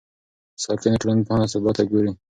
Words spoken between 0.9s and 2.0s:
ټولنپوهنه ثبات ته